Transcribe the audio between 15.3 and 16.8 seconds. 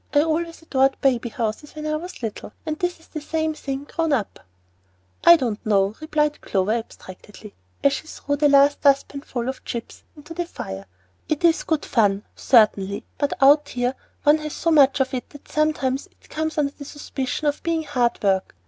sometimes it comes under